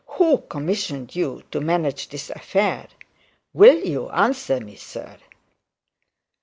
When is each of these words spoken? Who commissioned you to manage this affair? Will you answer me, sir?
Who 0.17 0.39
commissioned 0.49 1.15
you 1.15 1.43
to 1.51 1.61
manage 1.61 2.09
this 2.09 2.31
affair? 2.31 2.87
Will 3.53 3.85
you 3.85 4.09
answer 4.09 4.59
me, 4.59 4.73
sir? 4.73 5.17